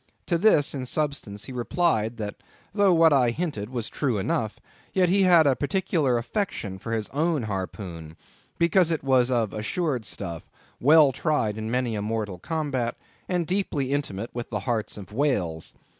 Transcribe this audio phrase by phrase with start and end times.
[0.25, 2.37] To this, in substance, he replied, that
[2.73, 4.59] though what I hinted was true enough,
[4.93, 8.17] yet he had a particular affection for his own harpoon,
[8.57, 12.95] because it was of assured stuff, well tried in many a mortal combat,
[13.29, 15.75] and deeply intimate with the hearts of whales.